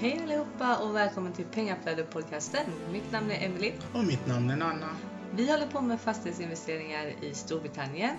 Hej 0.00 0.20
allihopa 0.22 0.78
och 0.84 0.94
välkommen 0.96 1.32
till 1.32 1.44
Pengaflödet-podcasten. 1.44 2.64
Mitt 2.92 3.12
namn 3.12 3.30
är 3.30 3.46
Emily. 3.46 3.72
Och 3.94 4.04
mitt 4.04 4.26
namn 4.26 4.50
är 4.50 4.56
Nanna. 4.56 4.86
Vi 5.34 5.50
håller 5.50 5.66
på 5.66 5.80
med 5.80 6.00
fastighetsinvesteringar 6.00 7.24
i 7.24 7.34
Storbritannien. 7.34 8.16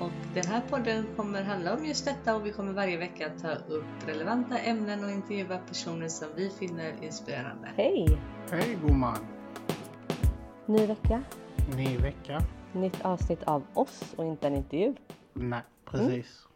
Och 0.00 0.10
den 0.34 0.46
här 0.46 0.60
podden 0.60 1.06
kommer 1.16 1.42
handla 1.42 1.74
om 1.74 1.84
just 1.84 2.04
detta 2.04 2.36
och 2.36 2.46
vi 2.46 2.52
kommer 2.52 2.72
varje 2.72 2.96
vecka 2.96 3.30
ta 3.42 3.50
upp 3.52 3.84
relevanta 4.06 4.58
ämnen 4.58 5.04
och 5.04 5.10
intervjua 5.10 5.58
personer 5.58 6.08
som 6.08 6.28
vi 6.36 6.50
finner 6.50 7.04
inspirerande. 7.04 7.68
Hej! 7.76 8.18
Hej 8.50 8.78
gumman. 8.86 9.26
Ny 10.66 10.86
vecka, 10.86 11.22
Ny 11.76 11.96
vecka. 11.96 12.42
nytt 12.72 13.04
avsnitt 13.04 13.42
av 13.42 13.62
oss 13.74 14.14
och 14.16 14.24
inte 14.24 14.46
en 14.46 14.54
intervju. 14.56 14.94
Nej, 15.32 15.62
precis. 15.84 16.46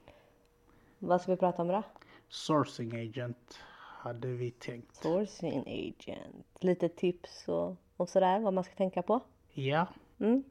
Vad 0.98 1.20
ska 1.20 1.32
vi 1.32 1.36
prata 1.36 1.62
om 1.62 1.68
då? 1.68 1.82
Sourcing 2.28 3.08
agent 3.08 3.58
hade 4.02 4.28
vi 4.28 4.50
tänkt. 4.50 4.94
Sourcing 4.96 5.60
agent. 5.66 6.46
Lite 6.60 6.88
tips 6.88 7.48
och, 7.48 7.76
och 7.96 8.08
sådär 8.08 8.40
vad 8.40 8.52
man 8.54 8.64
ska 8.64 8.74
tänka 8.74 9.02
på. 9.02 9.20
Ja, 9.52 9.86
Mm. 10.18 10.44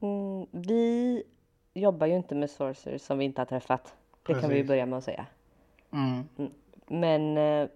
Mm, 0.00 0.46
vi 0.50 1.22
jobbar 1.74 2.06
ju 2.06 2.16
inte 2.16 2.34
med 2.34 2.50
sourcers 2.50 3.02
som 3.02 3.18
vi 3.18 3.24
inte 3.24 3.40
har 3.40 3.46
träffat. 3.46 3.94
Det 4.26 4.34
kan 4.40 4.50
vi 4.50 4.64
börja 4.64 4.86
med 4.86 4.98
att 4.98 5.04
säga. 5.04 5.26
mm, 5.92 6.24
Men 6.86 7.36
eh, 7.38 7.68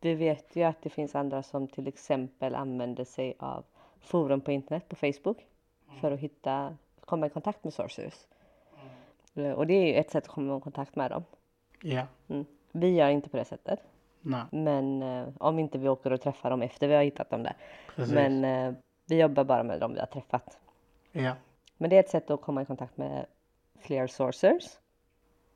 vi 0.00 0.14
vet 0.14 0.56
ju 0.56 0.62
att 0.62 0.82
det 0.82 0.90
finns 0.90 1.14
andra 1.14 1.42
som 1.42 1.68
till 1.68 1.86
exempel 1.88 2.54
använder 2.54 3.04
sig 3.04 3.34
av 3.38 3.64
forum 4.00 4.40
på 4.40 4.52
internet 4.52 4.88
på 4.88 4.96
Facebook 4.96 5.46
för 6.00 6.12
att 6.12 6.20
hitta, 6.20 6.76
komma 7.00 7.26
i 7.26 7.30
kontakt 7.30 7.64
med 7.64 7.72
sourcers. 7.74 8.26
Eh, 9.34 9.50
Och 9.52 9.66
det 9.66 9.74
är 9.74 9.86
ju 9.86 9.94
ett 9.94 10.10
sätt 10.10 10.24
att 10.24 10.30
komma 10.30 10.56
i 10.56 10.60
kontakt 10.60 10.96
med 10.96 11.10
dem. 11.10 11.24
ja, 11.82 12.06
Mm. 12.28 12.44
Vi 12.72 12.94
gör 12.94 13.08
inte 13.08 13.28
på 13.28 13.36
det 13.36 13.44
sättet. 13.44 13.80
Nej, 14.26 14.44
Men 14.50 15.02
eh, 15.02 15.28
om 15.38 15.58
inte 15.58 15.78
vi 15.78 15.88
åker 15.88 16.12
och 16.12 16.20
träffar 16.20 16.50
dem 16.50 16.62
efter 16.62 16.88
vi 16.88 16.94
har 16.94 17.02
hittat 17.02 17.30
dem 17.30 17.42
där. 17.42 17.56
precis. 17.96 18.14
Men 18.14 18.44
eh, 18.44 18.74
vi 19.06 19.20
jobbar 19.20 19.44
bara 19.44 19.62
med 19.62 19.80
dem 19.80 19.92
vi 19.94 20.00
har 20.00 20.06
träffat. 20.06 20.58
Ja, 21.12 21.36
Men 21.76 21.90
det 21.90 21.96
är 21.96 22.00
ett 22.00 22.08
sätt 22.10 22.30
att 22.30 22.40
komma 22.42 22.62
i 22.62 22.64
kontakt 22.64 22.96
med 22.96 23.26
fler 23.80 24.06
sourcers. 24.06 24.64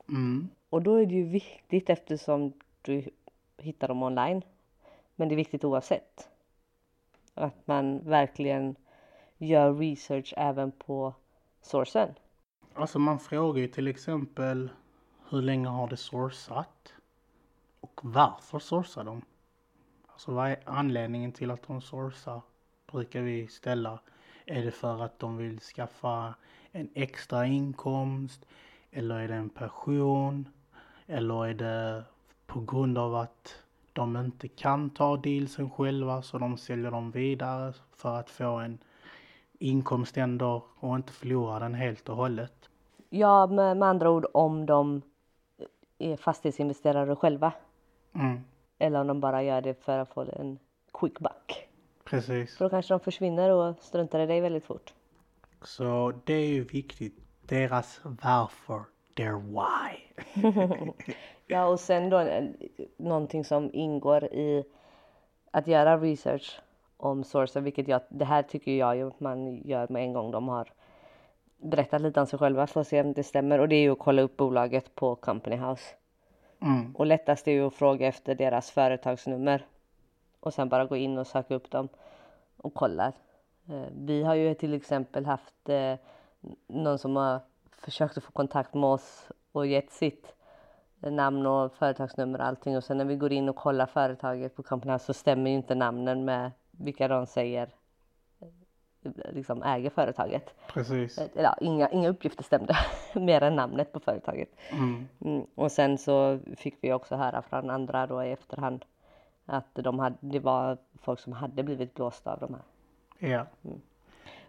mm, 0.08 0.48
Och 0.70 0.82
då 0.82 0.94
är 0.94 1.06
det 1.06 1.14
ju 1.14 1.24
viktigt 1.24 1.90
eftersom 1.90 2.52
du 2.82 3.04
hittar 3.58 3.88
dem 3.88 4.02
online. 4.02 4.42
Men 5.16 5.28
det 5.28 5.34
är 5.34 5.36
viktigt 5.36 5.64
oavsett. 5.64 6.28
Att 7.34 7.66
man 7.66 7.98
verkligen 7.98 8.76
gör 9.38 9.74
research 9.74 10.34
även 10.36 10.72
på 10.72 11.14
sourcen. 11.62 12.14
alltså 12.74 12.98
man 12.98 13.18
frågar 13.18 13.60
ju 13.60 13.68
till 13.68 13.88
exempel 13.88 14.70
hur 15.30 15.42
länge 15.42 15.68
har 15.68 15.88
det 15.88 15.96
sourcat? 15.96 16.94
Och 17.80 18.00
varför 18.02 18.58
sourcar 18.58 19.04
de? 19.04 19.22
Alltså 20.06 20.32
vad 20.32 20.50
är 20.50 20.58
anledningen 20.64 21.32
till 21.32 21.50
att 21.50 21.66
de 21.66 21.80
sourcar? 21.80 22.40
Brukar 22.92 23.20
vi 23.20 23.48
ställa. 23.48 23.98
Är 24.46 24.64
det 24.64 24.70
för 24.70 25.02
att 25.02 25.18
de 25.18 25.36
vill 25.36 25.60
skaffa 25.60 26.34
en 26.72 26.88
extra 26.94 27.46
inkomst? 27.46 28.46
Eller 28.90 29.18
är 29.18 29.28
det 29.28 29.34
en 29.34 29.48
passion? 29.48 30.48
Eller 31.06 31.46
är 31.46 31.54
det 31.54 32.04
på 32.46 32.60
grund 32.60 32.98
av 32.98 33.14
att 33.14 33.62
de 33.92 34.16
inte 34.16 34.48
kan 34.48 34.90
ta 34.90 35.16
dealsen 35.16 35.70
själva 35.70 36.22
så 36.22 36.38
de 36.38 36.58
säljer 36.58 36.90
dem 36.90 37.10
vidare 37.10 37.72
för 37.96 38.16
att 38.16 38.30
få 38.30 38.58
en 38.58 38.78
inkomst 39.58 40.16
ändå 40.16 40.64
och 40.74 40.96
inte 40.96 41.12
förlora 41.12 41.58
den 41.58 41.74
helt 41.74 42.08
och 42.08 42.16
hållet? 42.16 42.68
Ja, 43.08 43.46
med, 43.46 43.76
med 43.76 43.88
andra 43.88 44.10
ord 44.10 44.26
om 44.34 44.66
de 44.66 45.02
är 45.98 46.16
fastighetsinvesterare 46.16 47.16
själva. 47.16 47.52
Mm, 48.14 48.40
Eller 48.78 49.00
om 49.00 49.06
de 49.06 49.20
bara 49.20 49.42
gör 49.42 49.60
det 49.60 49.74
för 49.84 49.98
att 49.98 50.08
få 50.08 50.20
en 50.20 50.58
quick 50.92 51.18
buck. 51.18 51.68
precis. 52.04 52.56
För 52.56 52.64
då 52.64 52.70
kanske 52.70 52.94
de 52.94 53.00
försvinner 53.00 53.50
och 53.50 53.76
struntar 53.80 54.20
i 54.20 54.26
dig 54.26 54.40
väldigt 54.40 54.64
fort. 54.64 54.94
Så 55.62 56.12
det 56.24 56.34
är 56.34 56.46
ju 56.46 56.64
viktigt. 56.64 57.14
Deras 57.42 58.00
varför, 58.04 58.82
their 59.14 59.36
why. 59.38 60.92
Ja, 61.46 61.66
och 61.66 61.80
sen 61.80 62.10
då 62.10 62.18
eh, 62.18 62.44
någonting 62.96 63.44
som 63.44 63.70
ingår 63.72 64.24
i 64.24 64.64
att 65.50 65.66
göra 65.66 65.98
research 65.98 66.60
om 66.96 67.24
sourcer, 67.24 67.60
vilket 67.60 67.88
jag, 67.88 68.00
det 68.08 68.24
här 68.24 68.42
tycker 68.42 68.72
jag 68.72 68.96
ju 68.96 69.06
att 69.08 69.20
man 69.20 69.56
gör 69.56 69.86
med 69.88 70.02
en 70.02 70.12
gång 70.12 70.30
de 70.30 70.48
har 70.48 70.72
berättat 71.56 72.00
lite 72.02 72.20
om 72.20 72.26
sig 72.26 72.38
själva 72.38 72.66
för 72.66 72.80
att 72.80 72.86
se 72.88 73.00
om 73.00 73.12
det 73.12 73.22
stämmer. 73.22 73.58
Och 73.58 73.68
det 73.68 73.76
är 73.76 73.80
ju 73.80 73.90
att 73.92 73.98
kolla 73.98 74.22
upp 74.22 74.36
bolaget 74.36 74.94
på 74.94 75.14
Company 75.16 75.56
House. 75.56 75.94
Mm, 76.62 76.96
Och 76.96 77.06
lättast 77.06 77.48
är 77.48 77.52
ju 77.52 77.66
att 77.66 77.74
fråga 77.74 78.06
efter 78.06 78.34
deras 78.34 78.70
företagsnummer. 78.70 79.66
Och 80.40 80.54
sen 80.54 80.68
bara 80.68 80.84
gå 80.84 80.96
in 80.96 81.18
och 81.18 81.26
söka 81.26 81.54
upp 81.54 81.70
dem 81.70 81.88
och 82.56 82.74
kolla. 82.74 83.12
Eh, 83.68 83.86
vi 83.92 84.22
har 84.22 84.34
ju 84.34 84.54
till 84.54 84.74
exempel 84.74 85.26
haft 85.26 85.68
eh, 85.68 85.94
någon 86.66 86.98
som 86.98 87.16
har 87.16 87.40
försökt 87.70 88.16
att 88.16 88.24
få 88.24 88.32
kontakt 88.32 88.74
med 88.74 88.84
oss 88.84 89.28
och 89.52 89.66
gett 89.66 89.90
sitt 89.90 90.34
eh, 91.02 91.12
namn 91.12 91.46
och 91.46 91.72
företagsnummer 91.72 92.38
och 92.38 92.46
allting. 92.46 92.76
Och 92.76 92.84
sen 92.84 92.98
när 92.98 93.04
vi 93.04 93.16
går 93.16 93.32
in 93.32 93.48
och 93.48 93.56
kollar 93.56 93.86
företaget 93.86 94.56
på 94.56 94.62
Company 94.62 94.98
så 94.98 95.12
stämmer 95.14 95.50
ju 95.50 95.56
inte 95.56 95.74
namnen 95.74 96.24
med 96.24 96.50
vilka 96.70 97.08
de 97.08 97.26
säger 97.26 97.68
liksom 99.32 99.62
äger 99.62 99.90
företaget. 99.90 100.54
precis. 100.72 101.18
Eh, 101.18 101.28
Ja, 101.34 101.56
inga, 101.60 101.88
inga 101.88 102.08
uppgifter 102.08 102.42
stämde, 102.44 102.76
mer 103.14 103.42
än 103.42 103.56
namnet 103.56 103.92
på 103.92 104.00
företaget. 104.00 104.48
Mm, 104.70 105.08
Mm. 105.20 105.46
Och 105.54 105.72
sen 105.72 105.98
så 105.98 106.38
fick 106.56 106.76
vi 106.80 106.92
också 106.92 107.16
höra 107.16 107.42
från 107.42 107.70
andra 107.70 108.06
då 108.06 108.24
i 108.24 108.30
efterhand 108.32 108.84
att 109.46 109.74
de 109.74 109.98
hade, 109.98 110.16
det 110.20 110.38
var 110.38 110.78
folk 111.02 111.20
som 111.20 111.32
hade 111.32 111.62
blivit 111.62 111.94
blåsta 111.94 112.32
av 112.32 112.38
de 112.40 112.54
här. 112.54 112.62
ja, 113.30 113.46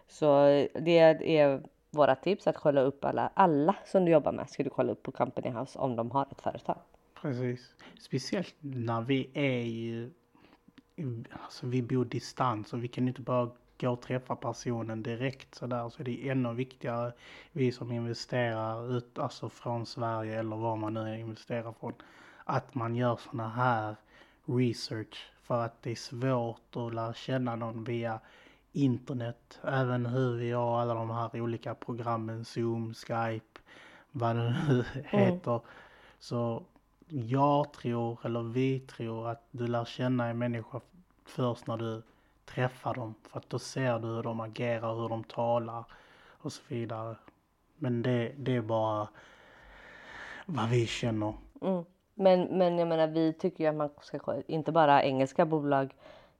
Så 0.08 0.44
eh, 0.46 0.66
det 0.80 0.98
är 1.38 1.62
våra 1.90 2.14
tips 2.14 2.46
att 2.46 2.56
kolla 2.56 2.80
upp 2.80 3.04
alla, 3.04 3.30
alla 3.34 3.76
som 3.86 4.04
du 4.04 4.12
jobbar 4.12 4.32
med 4.32 4.50
ska 4.50 4.62
du 4.62 4.70
kolla 4.70 4.92
upp 4.92 5.02
på 5.02 5.10
Company 5.12 5.50
House 5.50 5.78
om 5.78 5.96
de 5.96 6.10
har 6.10 6.26
ett 6.30 6.40
företag. 6.40 6.78
precis. 7.22 7.74
Speciellt 8.00 8.54
när 8.60 9.00
vi 9.00 9.30
är 9.34 9.62
ju, 9.62 10.10
alltså 11.42 11.66
vi 11.66 11.82
bor 11.82 12.04
distans 12.04 12.72
och 12.72 12.84
vi 12.84 12.88
kan 12.88 13.08
inte 13.08 13.20
bara 13.20 13.50
gå 13.82 13.92
och 13.92 14.00
träffa 14.00 14.36
personen 14.36 15.02
direkt 15.02 15.54
sådär. 15.54 15.88
Så 15.88 16.02
det 16.02 16.26
är 16.26 16.32
ännu 16.32 16.54
viktigare, 16.54 17.12
vi 17.52 17.72
som 17.72 17.92
investerar 17.92 18.96
ut, 18.96 19.18
alltså 19.18 19.48
från 19.48 19.86
Sverige 19.86 20.38
eller 20.38 20.56
var 20.56 20.76
man 20.76 20.94
nu 20.94 21.18
investerar 21.18 21.72
från, 21.72 21.92
att 22.44 22.74
man 22.74 22.96
gör 22.96 23.16
såna 23.16 23.48
här 23.48 23.96
research 24.44 25.30
för 25.42 25.64
att 25.64 25.82
det 25.82 25.90
är 25.90 25.94
svårt 25.94 26.76
att 26.76 26.94
lära 26.94 27.14
känna 27.14 27.56
någon 27.56 27.84
via 27.84 28.20
internet. 28.72 29.60
Även 29.64 30.06
hur 30.06 30.36
vi 30.36 30.50
har 30.50 30.80
alla 30.80 30.94
de 30.94 31.10
här 31.10 31.40
olika 31.40 31.74
programmen, 31.74 32.44
Zoom, 32.44 32.94
Skype, 32.94 33.60
vad 34.10 34.36
det 34.36 34.56
nu 34.68 34.84
heter. 35.04 35.60
Så 36.18 36.62
jag 37.08 37.72
tror, 37.72 38.18
eller 38.24 38.42
vi 38.42 38.80
tror 38.80 39.28
att 39.28 39.46
du 39.50 39.66
lär 39.66 39.84
känna 39.84 40.28
en 40.28 40.38
människa 40.38 40.80
först 41.24 41.66
när 41.66 41.76
du 41.76 42.02
träffar 42.54 42.94
dem. 42.94 43.14
För 43.22 43.38
att 43.38 43.50
då 43.50 43.58
ser 43.58 43.98
du 43.98 44.08
hur 44.08 44.22
de 44.22 44.40
agerar, 44.40 44.94
hur 44.94 45.08
de 45.08 45.24
talar 45.24 45.84
och 46.28 46.52
så 46.52 46.62
vidare. 46.68 47.16
Men 47.76 48.02
det, 48.02 48.32
det 48.38 48.56
är 48.56 48.60
bara 48.60 49.08
vad 50.46 50.68
vi 50.68 50.86
känner. 50.86 51.34
Mm. 51.60 51.84
Men, 52.14 52.58
men 52.58 52.78
jag 52.78 52.88
menar 52.88 53.06
vi 53.06 53.32
tycker 53.32 53.64
ju 53.64 53.70
att 53.70 53.76
man 53.76 53.90
ska 54.00 54.42
inte 54.46 54.72
bara 54.72 55.04
engelska 55.04 55.46
bolag 55.46 55.94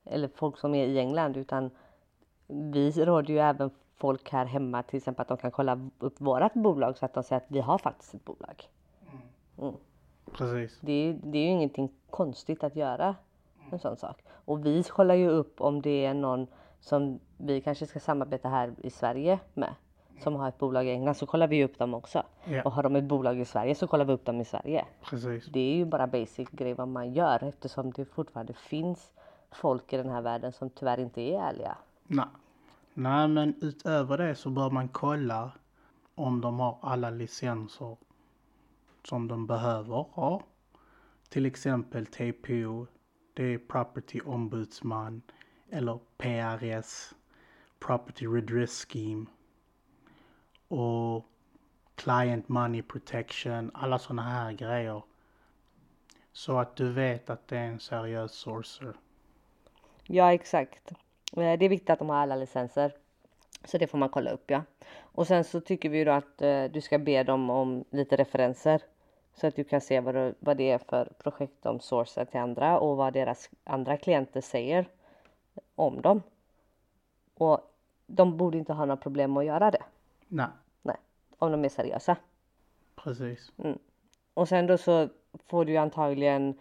eller 0.05 0.29
folk 0.29 0.59
som 0.59 0.75
är 0.75 0.87
i 0.87 0.99
England 0.99 1.37
utan 1.37 1.71
vi 2.47 2.91
råder 2.91 3.35
ju 3.35 3.41
även 3.41 3.71
folk 3.97 4.31
här 4.31 4.45
hemma 4.45 4.83
till 4.83 4.97
exempel 4.97 5.23
att 5.23 5.29
de 5.29 5.37
kan 5.37 5.51
kolla 5.51 5.91
upp 5.99 6.21
vårat 6.21 6.55
bolag 6.55 6.99
så 6.99 7.05
att 7.05 7.15
de 7.15 7.23
säger 7.23 7.43
att 7.43 7.51
vi 7.51 7.61
har 7.61 7.79
faktiskt 7.79 8.15
ett 8.15 8.25
bolag. 8.25 8.69
Precis. 10.33 10.79
Det 10.81 10.93
är, 10.93 11.19
det 11.23 11.39
är 11.39 11.43
ju 11.43 11.49
ingenting 11.49 11.93
konstigt 12.11 12.65
att 12.65 12.77
göra 12.77 13.17
en 13.71 13.79
sån 13.79 13.97
sak. 13.97 14.25
Och 14.45 14.67
vi 14.67 14.83
kollar 14.83 15.15
ju 15.15 15.29
upp 15.29 15.61
om 15.61 15.83
det 15.83 16.05
är 16.05 16.15
någon 16.15 16.47
som 16.81 17.21
vi 17.37 17.61
kanske 17.61 17.87
ska 17.87 18.01
samarbeta 18.01 18.49
här 18.49 18.75
i 18.79 18.91
Sverige 18.91 19.39
med. 19.55 19.75
Som 20.21 20.35
har 20.37 20.49
ett 20.49 20.59
bolag 20.59 20.87
i 20.87 20.91
England 20.91 21.15
så 21.15 21.27
kollar 21.27 21.47
vi 21.47 21.65
upp 21.65 21.79
dem 21.79 21.95
också. 21.95 22.23
Ja. 22.45 22.63
Och 22.63 22.73
har 22.73 22.83
de 22.83 22.97
ett 22.97 23.05
bolag 23.05 23.41
i 23.41 23.45
Sverige 23.45 23.75
så 23.75 23.87
kollar 23.87 24.05
vi 24.05 24.13
upp 24.13 24.25
dem 24.25 24.41
i 24.41 24.45
Sverige. 24.45 24.85
Precis. 25.05 25.47
Det 25.47 25.61
är 25.61 25.75
ju 25.75 25.85
bara 25.85 26.07
basic 26.07 26.49
grej 26.51 26.75
vad 26.75 26.89
man 26.89 27.13
gör 27.13 27.45
eftersom 27.45 27.91
det 27.91 28.05
fortfarande 28.05 28.53
finns 28.53 29.13
folk 29.51 29.93
i 29.93 29.97
den 29.97 30.11
här 30.11 30.23
världen 30.23 30.53
som 30.53 30.71
tyvärr 30.71 31.01
inte 31.01 31.21
är 31.21 31.41
ärliga. 31.41 31.77
Nej. 32.07 32.27
Nej, 32.95 33.29
men 33.29 33.55
utöver 33.61 34.19
det 34.19 34.35
så 34.35 34.51
bör 34.51 34.71
man 34.71 34.89
kolla 34.89 35.51
om 36.15 36.41
de 36.41 36.61
har 36.61 36.79
alla 36.81 37.11
licenser 37.11 37.97
som 39.05 39.29
de 39.29 39.47
behöver 39.47 40.07
ha. 40.13 40.43
Till 41.29 41.47
exempel 41.47 42.07
TPO, 42.07 42.87
det 43.35 43.45
är 43.45 43.59
Property 43.59 44.21
Ombudsman 44.21 45.23
eller 45.71 45.99
PRS, 46.19 47.15
Property 47.79 48.27
Redress 48.27 48.85
Scheme 48.85 49.27
och 50.69 51.27
Client 51.95 52.49
Money 52.49 52.83
Protection, 52.83 53.71
alla 53.75 53.99
sådana 53.99 54.23
här 54.23 54.53
grejer. 54.53 55.03
Så 56.33 56.59
att 56.59 56.77
du 56.77 56.93
vet 56.93 57.31
att 57.31 57.49
det 57.49 57.59
är 57.59 57.67
en 57.67 57.81
seriös 57.81 58.33
sourcer. 58.33 58.95
Ja, 60.07 60.33
exakt. 60.33 60.91
Eh, 61.37 61.59
det 61.59 61.65
är 61.65 61.69
viktigt 61.69 61.91
att 61.91 61.99
de 61.99 62.09
har 62.09 62.17
alla 62.17 62.37
licenser. 62.37 62.93
Så 63.65 63.79
det 63.79 63.87
får 63.87 63.99
man 63.99 64.09
kolla 64.09 64.31
upp, 64.31 64.51
ja. 64.51 64.63
Och 64.97 65.27
sen 65.27 65.45
så 65.45 65.61
tycker 65.61 65.89
vi 65.89 65.99
ju 65.99 66.05
då 66.05 66.11
att 66.11 66.43
eh, 66.43 66.65
du 66.65 66.81
ska 66.81 66.99
be 66.99 67.23
dem 67.23 67.51
om 67.51 67.85
lite 67.91 68.17
referenser. 68.17 68.83
Så 69.35 69.47
att 69.47 69.57
du 69.57 69.65
kan 69.65 69.81
se 69.81 70.01
vad 70.01 70.15
det, 70.15 70.35
vad 70.39 70.57
det 70.57 70.71
är 70.71 70.79
för 70.79 71.13
projekt 71.19 71.63
de 71.63 71.81
sourcar 71.81 72.25
till 72.25 72.41
andra 72.41 72.79
och 72.79 72.97
vad 72.97 73.13
deras 73.13 73.51
andra 73.65 73.97
klienter 73.97 74.41
säger 74.41 74.87
om 75.75 76.03
dem. 76.03 76.23
Och 77.35 77.61
de 78.07 78.37
borde 78.37 78.59
inte 78.59 78.73
ha 78.73 78.85
några 78.85 78.97
problem 78.97 79.33
med 79.33 79.41
att 79.41 79.47
göra 79.47 79.71
det. 79.71 79.83
Nej, 80.29 80.47
Nej, 80.83 80.97
om 81.39 81.53
de 81.53 81.65
är 81.65 81.69
seriösa. 81.69 82.17
precis. 82.97 83.53
Och 84.35 84.49
sen 84.49 84.67
då 84.67 84.79
så 84.79 85.09
får 85.47 85.65
du 85.65 85.77
antagligen 85.77 86.61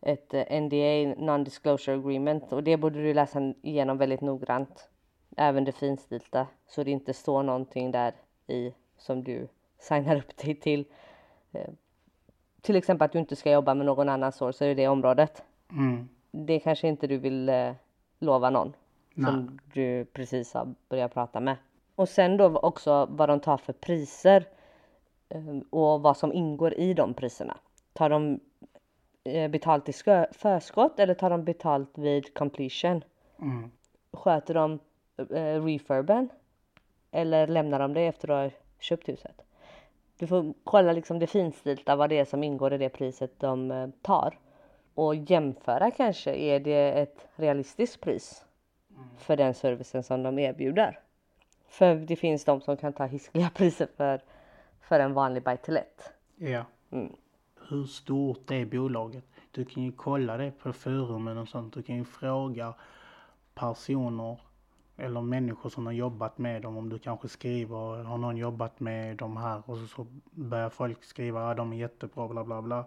ett 0.00 0.34
eh, 0.34 0.60
NDA, 0.60 1.14
Non-Disclosure 1.16 1.94
Agreement, 1.98 2.52
och 2.52 2.62
det 2.62 2.76
borde 2.76 3.02
du 3.02 3.14
läsa 3.14 3.54
igenom 3.62 3.98
väldigt 3.98 4.20
noggrant. 4.20 4.88
Även 5.36 5.64
det 5.64 5.72
finstilta, 5.72 6.46
så 6.66 6.82
det 6.82 6.90
inte 6.90 7.14
står 7.14 7.42
någonting 7.42 7.90
där 7.90 8.14
i 8.46 8.74
som 8.98 9.24
du 9.24 9.48
signar 9.78 10.16
upp 10.16 10.36
dig 10.36 10.54
till. 10.60 10.84
Till 12.66 12.76
exempel 12.76 13.04
att 13.04 13.12
du 13.12 13.18
inte 13.18 13.36
ska 13.36 13.50
jobba 13.50 13.74
med 13.74 13.86
någon 13.86 14.08
annan 14.08 14.32
source 14.32 14.70
i 14.70 14.74
det 14.74 14.88
området. 14.88 15.42
Mm. 15.70 16.08
Det 16.30 16.58
kanske 16.58 16.88
inte 16.88 17.06
du 17.06 17.16
vill 17.16 17.48
eh, 17.48 17.72
lova 18.18 18.50
någon 18.50 18.72
Nej. 19.14 19.30
som 19.30 19.58
du 19.72 20.04
precis 20.04 20.54
har 20.54 20.74
börjat 20.88 21.14
prata 21.14 21.40
med. 21.40 21.56
Och 21.94 22.08
sen 22.08 22.36
då 22.36 22.58
också 22.58 23.06
vad 23.10 23.28
de 23.28 23.40
tar 23.40 23.56
för 23.56 23.72
priser 23.72 24.44
eh, 25.28 25.58
och 25.70 26.02
vad 26.02 26.16
som 26.16 26.32
ingår 26.32 26.74
i 26.74 26.94
de 26.94 27.14
priserna. 27.14 27.56
Tar 27.92 28.10
de 28.10 28.40
eh, 29.24 29.50
betalt 29.50 29.88
i 29.88 29.92
förskott 30.32 30.98
eller 30.98 31.14
tar 31.14 31.30
de 31.30 31.44
betalt 31.44 31.98
vid 31.98 32.34
completion? 32.34 33.04
Mm. 33.40 33.70
Sköter 34.12 34.54
de 34.54 34.78
eh, 35.16 35.64
refurben? 35.64 36.28
Eller 37.10 37.46
lämnar 37.46 37.78
de 37.78 37.94
det 37.94 38.06
efter 38.06 38.30
att 38.30 38.52
ha 38.52 38.58
köpt 38.78 39.08
huset? 39.08 39.45
Du 40.18 40.26
får 40.26 40.54
kolla 40.64 40.92
liksom 40.92 41.18
det 41.18 41.26
finstilta 41.26 41.96
vad 41.96 42.10
det 42.10 42.18
är 42.18 42.24
som 42.24 42.44
ingår 42.44 42.72
i 42.72 42.78
det 42.78 42.88
priset 42.88 43.40
de 43.40 43.70
eh, 43.70 43.88
tar. 44.02 44.38
Och 44.94 45.14
jämföra 45.14 45.90
kanske, 45.90 46.34
är 46.34 46.60
det 46.60 46.92
ett 46.92 47.28
realistiskt 47.36 48.00
pris 48.00 48.44
för 49.18 49.36
den 49.36 49.54
servicen 49.54 50.02
som 50.02 50.22
de 50.22 50.38
erbjuder? 50.38 50.98
För 51.68 51.94
det 51.94 52.16
finns 52.16 52.44
de 52.44 52.60
som 52.60 52.76
kan 52.76 52.92
ta 52.92 53.04
hiskliga 53.04 53.50
priser 53.54 53.88
för, 53.96 54.20
för 54.80 55.00
en 55.00 55.14
vanlig 55.14 55.42
buy 55.42 55.56
to 55.56 55.72
let. 55.72 56.12
Ja. 56.36 56.64
Mm. 56.90 57.12
Hur 57.68 57.84
stort 57.84 58.50
är 58.50 58.64
bolaget? 58.64 59.24
Du 59.50 59.64
kan 59.64 59.82
ju 59.82 59.92
kolla 59.92 60.36
det 60.36 60.50
på 60.50 60.72
forumen 60.72 61.38
och 61.38 61.48
sånt. 61.48 61.74
Du 61.74 61.82
kan 61.82 61.96
ju 61.96 62.04
fråga 62.04 62.74
personer 63.54 64.40
eller 64.96 65.20
människor 65.20 65.70
som 65.70 65.86
har 65.86 65.92
jobbat 65.92 66.38
med 66.38 66.62
dem. 66.62 66.76
Om 66.76 66.88
du 66.88 66.98
kanske 66.98 67.28
skriver, 67.28 68.04
har 68.04 68.18
någon 68.18 68.36
jobbat 68.36 68.80
med 68.80 69.16
de 69.16 69.36
här? 69.36 69.62
Och 69.66 69.76
så, 69.76 69.86
så 69.86 70.06
börjar 70.30 70.70
folk 70.70 71.04
skriva, 71.04 71.40
ja 71.40 71.54
de 71.54 71.72
är 71.72 71.76
jättebra, 71.76 72.28
bla 72.28 72.44
bla 72.44 72.62
bla. 72.62 72.86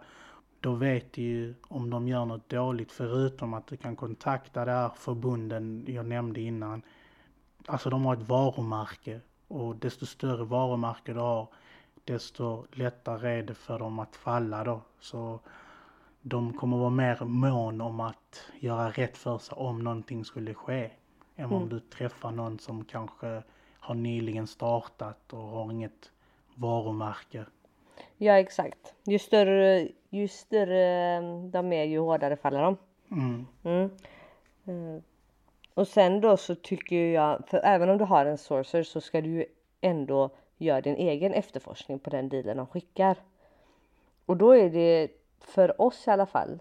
Då 0.60 0.74
vet 0.74 1.14
du 1.14 1.22
ju 1.22 1.56
om 1.68 1.90
de 1.90 2.08
gör 2.08 2.26
något 2.26 2.50
dåligt 2.50 2.92
förutom 2.92 3.54
att 3.54 3.68
du 3.68 3.78
kan 3.78 3.96
kontakta 3.96 4.66
det 4.66 4.72
här 4.72 4.90
förbunden 4.96 5.86
jag 5.88 6.06
nämnde 6.06 6.42
innan. 6.42 6.82
Alltså 7.66 7.90
de 7.90 8.06
har 8.06 8.14
ett 8.14 8.30
varumärke 8.30 9.22
och 9.48 9.76
desto 9.76 10.06
större 10.06 10.44
varumärke 10.44 11.14
du 11.14 11.20
har 11.20 11.48
desto 12.04 12.66
lättare 12.72 13.40
är 13.40 13.44
det 13.44 13.54
för 13.54 13.80
dem 13.80 14.00
att 14.00 14.16
falla 14.16 14.64
då. 14.64 14.82
Så 15.00 15.40
de 16.22 16.54
kommer 16.54 16.78
vara 16.78 16.90
mer 16.90 17.26
mån 17.26 17.82
om 17.82 18.00
att 18.00 18.44
göra 18.60 18.90
rätt 18.90 19.18
för 19.18 19.38
sig 19.38 19.56
om 19.56 19.84
någonting 19.84 20.26
skulle 20.26 20.54
ske. 20.54 20.92
Än 21.40 21.54
om 21.54 21.70
du 21.70 21.80
träffar 21.80 22.32
någon 22.32 22.60
som 22.60 22.86
kanske 22.86 23.44
har 23.80 23.96
nyligen 23.96 24.48
startat 24.48 25.34
och 25.34 25.40
har 25.40 25.72
inget 25.72 26.12
varumärke. 26.56 27.46
Ja 28.18 28.40
exakt. 28.40 28.94
Ju 29.04 29.20
större, 29.20 29.88
ju 30.10 30.28
större 30.28 31.18
eh, 31.18 31.44
de 31.44 31.74
är 31.74 31.84
ju 31.84 32.00
hårdare 32.00 32.36
faller 32.36 32.62
de. 32.62 32.78
Mm. 33.12 33.48
Mm. 33.64 33.90
Eh, 34.66 35.02
Och 35.74 35.88
sen 35.88 36.22
då 36.22 36.38
så 36.38 36.56
tycker 36.56 36.96
jag, 36.96 37.48
för 37.48 37.62
även 37.64 37.90
om 37.90 37.98
du 37.98 38.04
har 38.06 38.26
en 38.26 38.38
sourcer 38.38 38.84
så 38.84 39.02
ska 39.02 39.22
du 39.22 39.30
ju 39.30 39.46
ändå 39.82 40.30
göra 40.58 40.82
din 40.82 40.96
egen 40.96 41.34
efterforskning 41.34 42.00
på 42.00 42.10
den 42.10 42.30
dealen 42.30 42.58
de 42.58 42.68
skickar. 42.68 43.18
Och 44.26 44.38
då 44.38 44.52
är 44.52 44.70
det 44.70 45.08
för 45.40 45.82
oss 45.82 46.08
i 46.08 46.12
alla 46.12 46.26
fall. 46.26 46.60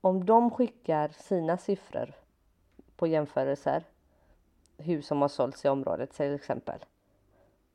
Om 0.00 0.26
de 0.26 0.50
skickar 0.50 1.08
sina 1.08 1.56
siffror 1.56 2.14
på 3.00 3.06
jämförelser, 3.06 3.82
hus 4.78 5.06
som 5.06 5.20
har 5.22 5.28
sålts 5.28 5.64
i 5.64 5.68
området 5.68 6.12
till 6.12 6.34
exempel. 6.34 6.78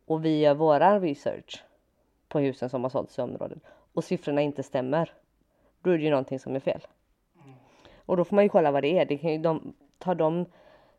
Och 0.05 0.25
vi 0.25 0.39
gör 0.39 0.53
våran 0.53 1.01
research 1.01 1.63
på 2.27 2.39
husen 2.39 2.69
som 2.69 2.83
har 2.83 2.89
sålts 2.89 3.19
i 3.19 3.21
området 3.21 3.59
och 3.93 4.03
siffrorna 4.03 4.41
inte 4.41 4.63
stämmer. 4.63 5.13
Då 5.81 5.89
är 5.89 5.97
det 5.97 6.03
ju 6.03 6.09
någonting 6.09 6.39
som 6.39 6.55
är 6.55 6.59
fel. 6.59 6.81
Och 7.95 8.17
då 8.17 8.23
får 8.23 8.35
man 8.35 8.45
ju 8.45 8.49
kolla 8.49 8.71
vad 8.71 8.83
det 8.83 8.99
är. 8.99 9.05
Det 9.05 9.17
kan 9.17 9.31
ju 9.31 9.37
de, 9.37 9.73
tar 9.97 10.15
de, 10.15 10.45